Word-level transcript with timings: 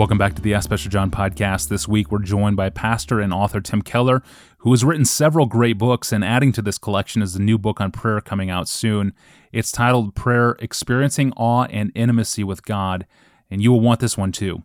Welcome 0.00 0.16
back 0.16 0.34
to 0.36 0.40
the 0.40 0.54
Ask 0.54 0.70
Pastor 0.70 0.88
John 0.88 1.10
podcast. 1.10 1.68
This 1.68 1.86
week 1.86 2.10
we're 2.10 2.20
joined 2.20 2.56
by 2.56 2.70
pastor 2.70 3.20
and 3.20 3.34
author 3.34 3.60
Tim 3.60 3.82
Keller, 3.82 4.22
who 4.60 4.70
has 4.70 4.82
written 4.82 5.04
several 5.04 5.44
great 5.44 5.76
books, 5.76 6.10
and 6.10 6.24
adding 6.24 6.52
to 6.52 6.62
this 6.62 6.78
collection 6.78 7.20
is 7.20 7.36
a 7.36 7.42
new 7.42 7.58
book 7.58 7.82
on 7.82 7.92
prayer 7.92 8.22
coming 8.22 8.48
out 8.48 8.66
soon. 8.66 9.12
It's 9.52 9.70
titled 9.70 10.14
Prayer 10.14 10.56
Experiencing 10.58 11.34
Awe 11.36 11.64
and 11.64 11.92
Intimacy 11.94 12.42
with 12.42 12.64
God, 12.64 13.06
and 13.50 13.62
you 13.62 13.72
will 13.72 13.80
want 13.80 14.00
this 14.00 14.16
one 14.16 14.32
too. 14.32 14.62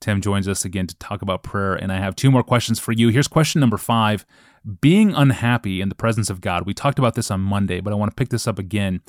Tim 0.00 0.20
joins 0.20 0.48
us 0.48 0.64
again 0.64 0.88
to 0.88 0.96
talk 0.96 1.22
about 1.22 1.44
prayer, 1.44 1.76
and 1.76 1.92
I 1.92 1.98
have 1.98 2.16
two 2.16 2.32
more 2.32 2.42
questions 2.42 2.80
for 2.80 2.90
you. 2.90 3.10
Here's 3.10 3.28
question 3.28 3.60
number 3.60 3.78
five 3.78 4.26
Being 4.80 5.14
unhappy 5.14 5.80
in 5.80 5.90
the 5.90 5.94
presence 5.94 6.28
of 6.28 6.40
God. 6.40 6.66
We 6.66 6.74
talked 6.74 6.98
about 6.98 7.14
this 7.14 7.30
on 7.30 7.40
Monday, 7.40 7.78
but 7.78 7.92
I 7.92 7.96
want 7.96 8.10
to 8.10 8.16
pick 8.16 8.30
this 8.30 8.48
up 8.48 8.58
again. 8.58 9.00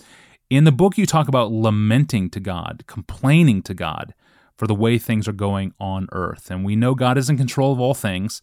In 0.52 0.66
the 0.66 0.72
book, 0.72 1.00
you 1.00 1.08
talk 1.08 1.28
about 1.28 1.52
lamenting 1.52 2.30
to 2.30 2.40
God, 2.40 2.84
complaining 2.86 3.64
to 3.64 3.74
God 3.74 4.14
for 4.64 4.68
the 4.68 4.74
way 4.74 4.98
things 4.98 5.28
are 5.28 5.34
going 5.34 5.74
on 5.78 6.08
earth. 6.14 6.50
And 6.50 6.64
we 6.64 6.78
know 6.78 6.96
God 6.96 7.18
is 7.18 7.30
in 7.30 7.36
control 7.36 7.74
of 7.74 7.82
all 7.82 7.94
things. 7.94 8.42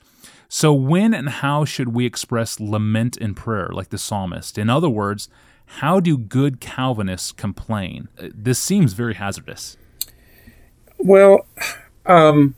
So, 0.51 0.71
when 0.71 1.15
and 1.15 1.31
how 1.31 1.65
should 1.65 1.95
we 1.95 2.05
express 2.05 2.61
lament 2.61 3.17
in 3.17 3.35
prayer, 3.35 3.71
like 3.73 3.89
the 3.89 3.97
psalmist? 3.97 4.59
In 4.59 4.69
other 4.69 4.91
words, 4.91 5.31
how 5.81 5.99
do 5.99 6.19
good 6.19 6.61
Calvinists 6.61 7.33
complain? 7.33 8.09
Uh, 8.19 8.29
this 8.35 8.59
seems 8.59 8.93
very 8.93 9.15
hazardous. 9.15 9.79
Well, 10.99 11.47
um, 12.05 12.55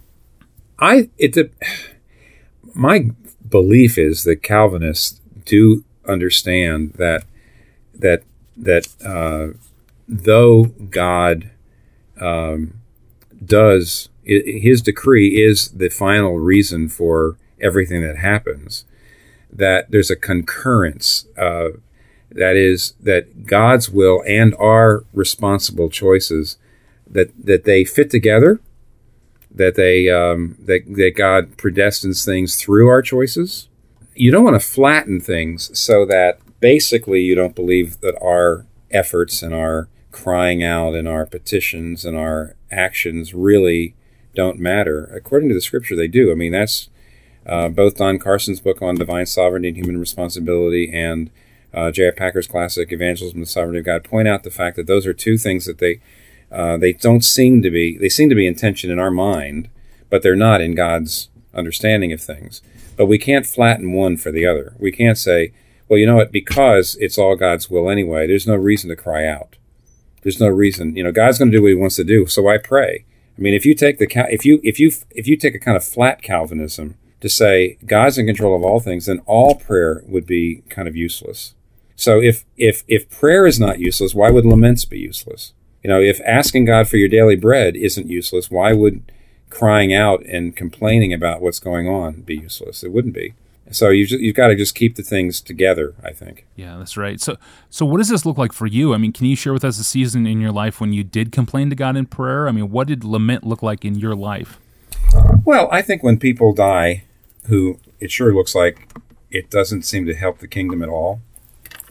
I 0.80 1.08
it 1.16 1.54
my 2.74 3.10
belief 3.48 3.96
is 3.96 4.24
that 4.24 4.42
Calvinists 4.42 5.20
do 5.44 5.84
understand 6.08 6.94
that 6.94 7.22
that 7.94 8.24
that 8.56 8.88
uh, 9.04 9.56
though 10.08 10.64
God 10.64 11.52
um, 12.20 12.81
does 13.44 14.08
his 14.24 14.82
decree 14.82 15.42
is 15.42 15.70
the 15.70 15.88
final 15.88 16.38
reason 16.38 16.88
for 16.88 17.36
everything 17.60 18.02
that 18.02 18.18
happens. 18.18 18.84
That 19.52 19.90
there's 19.90 20.10
a 20.10 20.16
concurrence. 20.16 21.26
Uh, 21.36 21.70
that 22.30 22.56
is 22.56 22.94
that 23.00 23.46
God's 23.46 23.90
will 23.90 24.22
and 24.26 24.54
our 24.58 25.04
responsible 25.12 25.90
choices 25.90 26.56
that 27.06 27.32
that 27.44 27.64
they 27.64 27.84
fit 27.84 28.10
together. 28.10 28.60
That 29.50 29.74
they 29.74 30.08
um, 30.08 30.56
that 30.60 30.84
that 30.94 31.12
God 31.16 31.56
predestines 31.56 32.24
things 32.24 32.56
through 32.56 32.88
our 32.88 33.02
choices. 33.02 33.68
You 34.14 34.30
don't 34.30 34.44
want 34.44 34.60
to 34.60 34.66
flatten 34.66 35.20
things 35.20 35.78
so 35.78 36.06
that 36.06 36.38
basically 36.60 37.20
you 37.20 37.34
don't 37.34 37.54
believe 37.54 38.00
that 38.00 38.18
our 38.22 38.66
efforts 38.90 39.42
and 39.42 39.52
our 39.54 39.88
crying 40.12 40.62
out 40.62 40.94
and 40.94 41.08
our 41.08 41.27
petitions 41.27 42.05
and 42.05 42.16
our 42.16 42.55
actions 42.70 43.34
really 43.34 43.94
don't 44.34 44.58
matter. 44.58 45.04
According 45.06 45.48
to 45.48 45.54
the 45.54 45.60
scripture, 45.60 45.96
they 45.96 46.08
do. 46.08 46.30
I 46.30 46.34
mean, 46.34 46.52
that's 46.52 46.88
uh, 47.46 47.69
both 47.69 47.96
Don 47.96 48.19
Carson's 48.19 48.60
book 48.60 48.80
on 48.80 48.94
divine 48.94 49.27
sovereignty 49.27 49.69
and 49.69 49.77
human 49.77 49.98
responsibility 49.98 50.91
and 50.92 51.30
uh, 51.74 51.91
J.I. 51.91 52.12
Packer's 52.12 52.46
classic 52.46 52.92
Evangelism 52.92 53.38
and 53.38 53.46
the 53.46 53.50
Sovereignty 53.50 53.80
of 53.80 53.86
God 53.86 54.04
point 54.04 54.28
out 54.28 54.42
the 54.42 54.50
fact 54.50 54.77
that 54.77 54.86
those 54.86 55.06
are 55.06 55.14
two 55.14 55.38
things 55.38 55.64
that 55.66 55.78
they 55.78 56.00
uh, 56.50 56.76
they 56.76 56.92
don't 56.92 57.24
seem 57.24 57.62
to 57.62 57.70
be 57.70 57.97
they 57.97 58.10
seem 58.10 58.28
to 58.28 58.34
be 58.34 58.47
in 58.47 58.54
tension 58.54 58.91
in 58.91 58.98
our 58.98 59.10
mind, 59.10 59.70
but 60.10 60.22
they're 60.22 60.36
not 60.36 60.60
in 60.60 60.74
God's 60.74 61.30
understanding 61.54 62.12
of 62.12 62.20
things. 62.20 62.60
But 62.97 63.06
we 63.06 63.19
can't 63.19 63.47
flatten 63.47 63.92
one 63.92 64.19
for 64.19 64.30
the 64.30 64.47
other. 64.47 64.74
We 64.78 64.92
can't 64.92 65.16
say, 65.16 65.52
well, 65.88 65.98
you 65.98 66.06
know 66.06 66.16
what, 66.16 66.30
because 66.30 66.97
it's 67.00 67.16
all 67.16 67.36
God's 67.36 67.70
will 67.70 67.88
anyway. 67.88 68.26
There's 68.26 68.47
no 68.47 68.54
reason 68.54 68.91
to 68.91 68.97
cry 68.97 69.26
out. 69.26 69.56
There's 70.23 70.41
no 70.41 70.48
reason, 70.48 70.97
you 70.97 71.05
know, 71.05 71.12
God's 71.12 71.39
going 71.39 71.51
to 71.51 71.56
do 71.56 71.62
what 71.62 71.69
He 71.69 71.75
wants 71.75 71.97
to 71.97 72.05
do. 72.05 72.27
So 72.27 72.48
I 72.48 72.59
pray. 72.59 73.05
I 73.37 73.41
mean, 73.41 73.55
if 73.55 73.65
you 73.65 73.75
take 73.75 73.98
the 73.98 74.06
if 74.31 74.45
you 74.45 74.61
if 74.62 74.78
you 74.78 74.92
if 75.11 75.27
you 75.27 75.37
take 75.37 75.55
a 75.55 75.59
kind 75.59 75.77
of 75.77 75.84
flat 75.84 76.23
Calvinism 76.23 76.97
to 77.21 77.28
say 77.28 77.78
God's 77.87 78.19
in 78.19 78.27
control 78.27 78.55
of 78.55 78.62
all 78.62 78.81
things, 78.81 79.06
then 79.06 79.21
all 79.27 79.55
prayer 79.55 80.03
would 80.06 80.27
be 80.27 80.62
kind 80.69 80.87
of 80.87 80.97
useless. 80.97 81.55
So 81.97 82.21
if 82.21 82.44
if 82.56 82.84
if 82.88 83.09
prayer 83.09 83.47
is 83.47 83.59
not 83.59 83.78
useless, 83.78 84.15
why 84.15 84.31
would 84.31 84.44
laments 84.44 84.84
be 84.84 84.99
useless? 84.99 85.55
You 85.82 85.88
know, 85.88 86.00
if 86.00 86.21
asking 86.27 86.66
God 86.66 86.88
for 86.88 86.97
your 86.97 87.09
daily 87.09 87.37
bread 87.37 87.77
isn't 87.77 88.09
useless, 88.09 88.50
why 88.50 88.72
would 88.72 89.11
crying 89.50 89.93
out 89.93 90.25
and 90.27 90.56
complaining 90.56 91.12
about 91.12 91.41
what's 91.41 91.59
going 91.59 91.88
on 91.88 92.22
be 92.22 92.37
useless? 92.37 92.82
It 92.82 92.93
wouldn't 92.93 93.15
be. 93.15 93.34
So 93.72 93.88
you've 93.88 94.10
you've 94.10 94.37
got 94.37 94.49
to 94.49 94.56
just 94.56 94.75
keep 94.75 94.97
the 94.97 95.03
things 95.03 95.41
together. 95.41 95.94
I 96.03 96.12
think. 96.12 96.47
Yeah, 96.56 96.77
that's 96.78 96.97
right. 96.97 97.21
So 97.21 97.37
so 97.71 97.87
what 97.87 97.99
does 97.99 98.09
this 98.09 98.25
look 98.25 98.38
like 98.38 98.53
for 98.53 98.66
you? 98.66 98.94
I 98.94 98.99
mean, 98.99 99.12
can 99.12 99.27
you 99.27 99.37
share 99.37 99.53
with 99.53 99.65
us 99.65 99.78
a 99.78 99.84
season 99.84 100.27
in 100.27 100.41
your 100.41 100.53
life 100.53 100.81
when 100.81 100.93
you 100.93 101.05
did 101.05 101.33
complain 101.33 101.71
to 101.71 101.77
God 101.77 101.97
in 101.97 102.06
prayer? 102.06 102.49
I 102.49 102.53
mean, 102.53 102.71
what 102.71 102.87
did 102.87 103.05
lament 103.05 103.44
look 103.44 103.62
like 103.62 103.84
in 103.84 103.97
your 103.97 104.15
life? 104.15 104.59
Well, 105.44 105.69
I 105.71 105.82
think 105.82 106.03
when 106.03 106.19
people 106.19 106.53
die, 106.53 107.05
who 107.47 107.78
it 108.00 108.11
sure 108.11 108.34
looks 108.34 108.55
like 108.55 108.88
it 109.31 109.50
doesn't 109.50 109.82
seem 109.82 110.06
to 110.06 110.15
help 110.15 110.38
the 110.38 110.49
kingdom 110.49 110.82
at 110.82 110.88
all. 110.88 111.21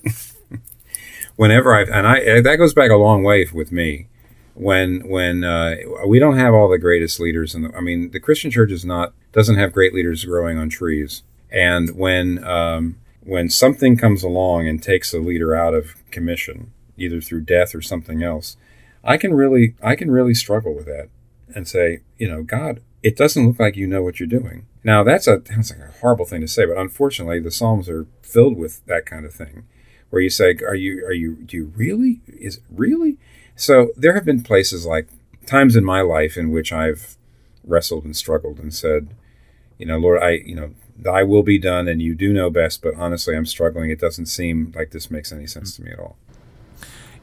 Whenever 1.35 1.73
I 1.73 1.83
and 1.83 2.07
I 2.07 2.41
that 2.41 2.55
goes 2.57 2.73
back 2.73 2.91
a 2.91 2.95
long 2.95 3.23
way 3.23 3.47
with 3.51 3.71
me. 3.71 4.07
When 4.53 5.07
when 5.07 5.43
uh, 5.43 5.77
we 6.05 6.19
don't 6.19 6.37
have 6.37 6.53
all 6.53 6.69
the 6.69 6.77
greatest 6.77 7.19
leaders, 7.19 7.55
and 7.55 7.73
I 7.75 7.79
mean 7.79 8.11
the 8.11 8.19
Christian 8.19 8.51
church 8.51 8.71
is 8.71 8.85
not 8.85 9.13
doesn't 9.31 9.55
have 9.55 9.71
great 9.71 9.93
leaders 9.93 10.25
growing 10.25 10.57
on 10.57 10.69
trees 10.69 11.23
and 11.51 11.95
when 11.95 12.43
um, 12.43 12.97
when 13.23 13.49
something 13.49 13.97
comes 13.97 14.23
along 14.23 14.67
and 14.67 14.81
takes 14.81 15.13
a 15.13 15.19
leader 15.19 15.55
out 15.55 15.73
of 15.73 15.95
commission, 16.11 16.71
either 16.97 17.21
through 17.21 17.41
death 17.41 17.75
or 17.75 17.81
something 17.81 18.23
else, 18.23 18.57
I 19.03 19.17
can 19.17 19.33
really 19.33 19.75
I 19.81 19.95
can 19.95 20.11
really 20.11 20.33
struggle 20.33 20.73
with 20.73 20.85
that 20.85 21.09
and 21.53 21.67
say, 21.67 22.01
you 22.17 22.29
know, 22.29 22.43
God, 22.43 22.81
it 23.03 23.17
doesn't 23.17 23.45
look 23.45 23.59
like 23.59 23.75
you 23.75 23.87
know 23.87 24.03
what 24.03 24.19
you're 24.19 24.27
doing. 24.27 24.65
Now 24.83 25.03
that's 25.03 25.27
a 25.27 25.41
that's 25.45 25.71
like 25.71 25.89
a 25.89 25.99
horrible 25.99 26.25
thing 26.25 26.41
to 26.41 26.47
say, 26.47 26.65
but 26.65 26.77
unfortunately 26.77 27.39
the 27.39 27.51
Psalms 27.51 27.89
are 27.89 28.07
filled 28.21 28.57
with 28.57 28.85
that 28.85 29.05
kind 29.05 29.25
of 29.25 29.33
thing, 29.33 29.63
where 30.09 30.21
you 30.21 30.29
say, 30.29 30.57
are 30.65 30.75
you 30.75 31.05
are 31.05 31.13
you 31.13 31.35
do 31.35 31.57
you 31.57 31.73
really 31.75 32.21
is 32.27 32.61
really? 32.69 33.17
So 33.55 33.89
there 33.95 34.13
have 34.13 34.25
been 34.25 34.43
places 34.43 34.85
like 34.85 35.07
times 35.45 35.75
in 35.75 35.83
my 35.83 36.01
life 36.01 36.37
in 36.37 36.51
which 36.51 36.71
I've 36.71 37.17
wrestled 37.63 38.05
and 38.05 38.15
struggled 38.15 38.59
and 38.59 38.73
said, 38.73 39.13
you 39.81 39.87
know, 39.87 39.97
Lord, 39.97 40.21
I 40.21 40.31
you 40.45 40.55
know 40.55 40.71
thy 41.01 41.23
will 41.23 41.41
be 41.41 41.57
done 41.57 41.87
and 41.87 41.99
you 41.99 42.13
do 42.13 42.31
know 42.31 42.51
best 42.51 42.81
but 42.81 42.93
honestly 42.95 43.35
i'm 43.35 43.45
struggling. 43.45 43.89
It 43.89 43.99
doesn't 43.99 44.27
seem 44.27 44.71
like 44.75 44.91
this 44.91 45.09
makes 45.09 45.31
any 45.31 45.47
sense 45.47 45.75
to 45.75 45.83
me 45.83 45.91
at 45.91 45.99
all. 45.99 46.15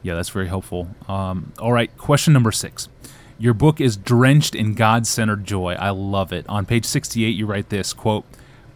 Yeah 0.03 0.15
that's 0.15 0.29
very 0.29 0.47
helpful. 0.47 0.89
Um, 1.07 1.53
all 1.59 1.71
right 1.71 1.95
question 1.97 2.33
number 2.33 2.51
six. 2.51 2.89
Your 3.37 3.53
book 3.53 3.79
is 3.79 3.95
drenched 3.95 4.53
in 4.53 4.73
god-centered 4.73 5.45
joy. 5.45 5.75
I 5.79 5.91
love 5.91 6.33
it. 6.33 6.45
On 6.49 6.65
page 6.65 6.83
68 6.85 7.29
you 7.29 7.45
write 7.45 7.69
this 7.69 7.93
quote 7.93 8.25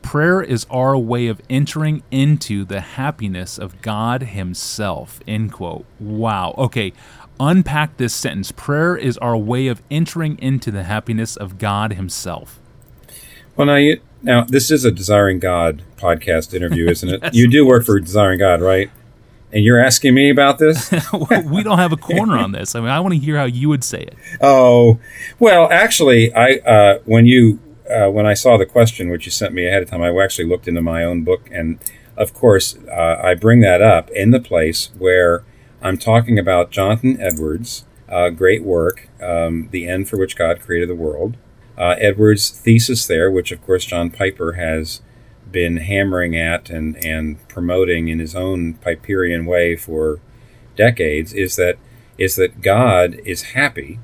prayer 0.02 0.42
is 0.42 0.66
our 0.70 0.98
way 0.98 1.28
of 1.28 1.42
entering 1.50 2.04
into 2.12 2.66
the 2.66 2.82
happiness 2.82 3.58
of 3.58 3.82
god 3.82 4.24
himself 4.24 5.20
end 5.28 5.52
quote. 5.52 5.86
Wow. 6.00 6.56
Okay 6.58 6.94
unpack 7.40 7.98
this 7.98 8.14
sentence. 8.14 8.54
Prayer 8.54 8.96
is 8.96 9.18
our 9.18 9.36
way 9.36 9.68
of 9.68 9.82
entering 9.92 10.38
into 10.38 10.72
the 10.72 10.84
happiness 10.84 11.36
of 11.36 11.58
god 11.58 11.94
himself 11.94 12.62
well 13.56 13.68
now 13.68 13.75
you 13.75 14.02
now, 14.24 14.46
this 14.46 14.72
is 14.72 14.86
a 14.86 14.91
Desiring 14.91 15.40
God 15.40 15.84
podcast 15.97 16.53
interview, 16.53 16.90
isn't 16.90 17.09
it? 17.09 17.19
yes. 17.22 17.36
You 17.36 17.50
do 17.50 17.66
work 17.66 17.86
for 17.86 18.00
Desiring 18.00 18.40
God, 18.40 18.62
right? 18.62 18.90
And 19.52 19.64
you're 19.66 19.80
asking 19.80 20.16
me 20.16 20.30
about 20.31 20.58
this? 20.58 20.91
we 21.46 21.62
don't 21.62 21.78
have 21.78 21.92
a 21.92 21.97
corner 21.97 22.38
on 22.38 22.53
this. 22.53 22.74
I 22.74 22.80
mean, 22.80 22.90
I 22.90 23.02
want 23.02 23.13
to 23.13 23.19
hear 23.19 23.38
how 23.38 23.44
you 23.44 23.69
would 23.69 23.84
say 23.84 24.03
it. 24.03 24.16
Oh, 24.42 25.00
well, 25.40 25.68
actually, 25.69 26.34
I 26.34 26.53
uh, 26.66 27.00
when 27.06 27.25
you 27.25 27.59
uh, 27.88 28.09
when 28.09 28.25
I 28.25 28.34
saw 28.34 28.58
the 28.58 28.66
question 28.66 29.09
which 29.09 29.25
you 29.25 29.31
sent 29.31 29.53
me 29.53 29.68
ahead 29.68 29.84
of 29.84 29.90
time, 29.90 30.02
I 30.02 30.09
actually 30.24 30.47
looked 30.47 30.68
into 30.68 30.81
my 30.81 31.03
own 31.03 31.24
book, 31.24 31.50
and 31.52 31.78
of 32.18 32.34
course, 32.34 32.78
uh, 32.90 33.19
I 33.22 33.36
bring 33.36 33.59
that 33.59 33.81
up 33.81 34.09
in 34.12 34.31
the 34.31 34.40
place 34.40 34.90
where 34.97 35.44
I'm 35.81 35.97
talking 35.97 36.40
about 36.40 36.72
Jonathan 36.72 37.19
Edwards' 37.22 37.86
uh, 38.10 38.30
great 38.30 38.63
work, 38.63 39.10
um, 39.22 39.68
"The 39.69 39.88
End 39.88 40.10
for 40.10 40.18
Which 40.18 40.36
God 40.36 40.62
Created 40.62 40.89
the 40.89 40.95
World." 40.95 41.38
Uh, 41.78 41.96
Edwards' 42.00 42.50
thesis 42.50 43.08
there, 43.08 43.31
which 43.31 43.52
of 43.52 43.64
course 43.66 43.86
John 43.86 44.10
Piper 44.10 44.54
has 44.54 45.02
been 45.52 45.78
hammering 45.78 46.36
at 46.36 46.70
and, 46.70 46.96
and 47.06 47.48
promoting 47.48 48.08
in 48.08 48.20
his 48.20 48.36
own 48.36 48.75
Piperian 48.75 49.46
way 49.46 49.75
for 49.75 50.20
decades, 50.75 51.34
is 51.34 51.56
that 51.56 51.78
is 52.18 52.36
that 52.36 52.62
God 52.62 53.16
is 53.25 53.54
happy 53.54 54.00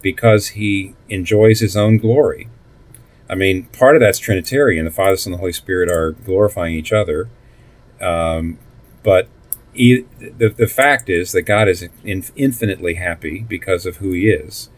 because 0.00 0.48
he 0.48 0.94
enjoys 1.08 1.60
his 1.60 1.76
own 1.76 1.98
glory. 1.98 2.48
I 3.28 3.34
mean, 3.34 3.64
part 3.66 3.96
of 3.96 4.00
that's 4.00 4.18
Trinitarian. 4.18 4.84
The 4.84 4.90
Father, 4.90 5.16
Son, 5.16 5.32
and 5.32 5.38
the 5.38 5.40
Holy 5.40 5.52
Spirit 5.52 5.90
are 5.90 6.12
glorifying 6.12 6.74
each 6.74 6.92
other. 6.92 7.30
Um, 8.00 8.58
but 9.02 9.28
he, 9.72 10.04
the, 10.18 10.50
the 10.50 10.66
fact 10.66 11.08
is 11.08 11.32
that 11.32 11.42
God 11.42 11.68
is 11.68 11.88
in, 12.04 12.24
infinitely 12.36 12.94
happy 12.94 13.40
because 13.48 13.86
of 13.86 13.96
who 13.96 14.12
he 14.12 14.28
is 14.28 14.68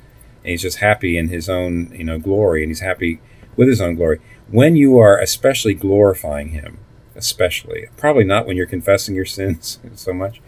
and 0.44 0.50
he's 0.50 0.62
just 0.62 0.78
happy 0.78 1.16
in 1.16 1.28
his 1.28 1.48
own 1.48 1.90
you 1.94 2.04
know 2.04 2.18
glory 2.18 2.62
and 2.62 2.70
he's 2.70 2.80
happy 2.80 3.20
with 3.56 3.68
his 3.68 3.80
own 3.80 3.94
glory 3.94 4.20
when 4.48 4.76
you 4.76 4.98
are 4.98 5.18
especially 5.18 5.74
glorifying 5.74 6.50
him 6.50 6.78
especially 7.16 7.88
probably 7.96 8.24
not 8.24 8.46
when 8.46 8.56
you're 8.56 8.66
confessing 8.66 9.14
your 9.14 9.24
sins 9.24 9.78
so 9.94 10.12
much 10.12 10.40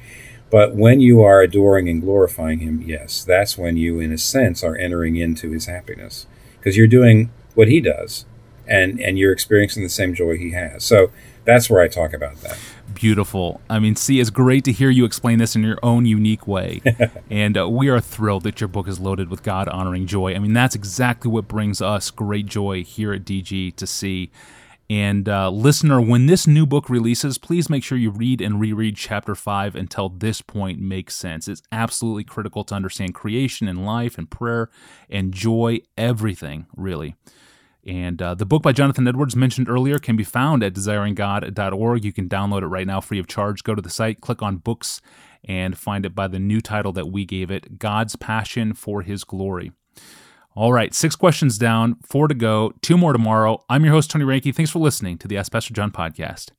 but 0.48 0.76
when 0.76 1.00
you 1.00 1.22
are 1.22 1.40
adoring 1.40 1.88
and 1.88 2.02
glorifying 2.02 2.60
him 2.60 2.82
yes 2.87 3.25
that's 3.25 3.58
when 3.58 3.76
you 3.76 3.98
in 3.98 4.12
a 4.12 4.19
sense 4.19 4.62
are 4.62 4.76
entering 4.76 5.16
into 5.16 5.50
his 5.50 5.66
happiness 5.66 6.26
because 6.66 6.76
you're 6.76 6.88
doing 6.88 7.31
what 7.54 7.69
he 7.69 7.81
does, 7.81 8.25
and 8.66 9.00
and 9.00 9.20
you're 9.20 9.32
experiencing 9.32 9.84
the 9.84 9.88
same 9.88 10.14
joy 10.14 10.37
he 10.37 10.50
has. 10.50 10.82
So 10.82 11.12
that's 11.46 11.70
where 11.70 11.81
I 11.81 11.88
talk 11.88 12.12
about 12.12 12.37
that. 12.43 12.58
Beautiful. 12.93 13.60
I 13.70 13.78
mean, 13.78 13.96
see, 13.96 14.20
it's 14.20 14.31
great 14.31 14.64
to 14.64 14.72
hear 14.72 14.90
you 14.90 15.04
explain 15.04 15.38
this 15.38 15.54
in 15.54 15.62
your 15.62 15.78
own 15.82 16.06
unique 16.06 16.46
way. 16.46 16.81
and 17.31 17.56
uh, 17.56 17.69
we 17.69 17.88
are 17.88 18.00
thrilled 18.00 18.43
that 18.44 18.60
your 18.60 18.69
book 18.69 18.88
is 18.88 18.98
loaded 18.98 19.31
with 19.31 19.43
God 19.43 19.69
honoring 19.69 20.06
joy. 20.06 20.34
I 20.34 20.38
mean, 20.38 20.52
that's 20.52 20.75
exactly 20.75 21.31
what 21.31 21.46
brings 21.46 21.81
us 21.81 22.10
great 22.10 22.46
joy 22.46 22.84
here 22.84 23.12
at 23.12 23.25
DG 23.25 23.76
to 23.76 23.87
see. 23.87 24.31
And 24.88 25.28
uh, 25.28 25.50
listener, 25.50 26.00
when 26.00 26.26
this 26.26 26.46
new 26.46 26.64
book 26.64 26.88
releases, 26.88 27.38
please 27.38 27.69
make 27.69 27.82
sure 27.82 27.98
you 27.98 28.10
read 28.10 28.40
and 28.40 28.60
reread 28.60 28.96
chapter 28.96 29.34
5 29.34 29.75
until 29.75 30.08
this 30.08 30.40
point 30.40 30.81
makes 30.81 31.16
sense. 31.16 31.48
It's 31.48 31.62
absolutely 31.72 32.25
critical 32.25 32.62
to 32.64 32.75
understand 32.75 33.14
creation 33.14 33.66
and 33.66 33.84
life 33.84 34.16
and 34.16 34.31
prayer 34.31 34.70
and 35.10 35.32
joy, 35.32 35.81
everything, 35.98 36.66
really. 36.76 37.16
And 37.86 38.20
uh, 38.20 38.34
the 38.34 38.44
book 38.44 38.62
by 38.62 38.72
Jonathan 38.72 39.06
Edwards 39.06 39.36
mentioned 39.36 39.68
earlier 39.68 39.98
can 39.98 40.16
be 40.16 40.24
found 40.24 40.64
at 40.64 40.74
desiringgod.org. 40.74 42.04
You 42.04 42.12
can 42.12 42.28
download 42.28 42.62
it 42.62 42.66
right 42.66 42.86
now 42.86 43.00
free 43.00 43.20
of 43.20 43.28
charge. 43.28 43.62
Go 43.62 43.76
to 43.76 43.82
the 43.82 43.90
site, 43.90 44.20
click 44.20 44.42
on 44.42 44.56
books, 44.56 45.00
and 45.44 45.78
find 45.78 46.04
it 46.04 46.14
by 46.14 46.26
the 46.26 46.40
new 46.40 46.60
title 46.60 46.92
that 46.92 47.12
we 47.12 47.24
gave 47.24 47.50
it 47.50 47.78
God's 47.78 48.16
Passion 48.16 48.74
for 48.74 49.02
His 49.02 49.22
Glory. 49.22 49.70
All 50.56 50.72
right, 50.72 50.94
six 50.94 51.14
questions 51.14 51.58
down, 51.58 51.96
four 52.02 52.28
to 52.28 52.34
go, 52.34 52.72
two 52.82 52.96
more 52.96 53.12
tomorrow. 53.12 53.62
I'm 53.68 53.84
your 53.84 53.92
host, 53.92 54.10
Tony 54.10 54.24
Reinke. 54.24 54.54
Thanks 54.54 54.70
for 54.70 54.78
listening 54.78 55.18
to 55.18 55.28
the 55.28 55.36
Ask 55.36 55.52
Pastor 55.52 55.74
John 55.74 55.92
podcast. 55.92 56.50